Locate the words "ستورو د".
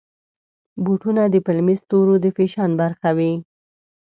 1.83-2.25